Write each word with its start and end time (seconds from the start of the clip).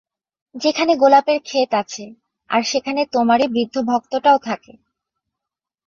সেখানে 0.55 0.93
গোলাপের 0.95 1.39
খেত 1.45 1.71
আছে, 1.73 2.05
আর 2.49 2.61
সেখানে 2.63 3.01
তোমার 3.05 3.39
এ 3.41 3.47
বৃদ্ধ 3.47 3.75
ভক্তটাও 3.87 4.37
থাকে। 4.39 4.73